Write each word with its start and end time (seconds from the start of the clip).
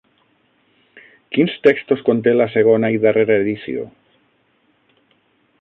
Quins 1.35 1.53
textos 1.67 2.01
conté 2.09 2.35
la 2.39 2.49
segona 2.57 2.91
i 2.97 3.01
darrera 3.07 3.39
edició? 3.45 3.87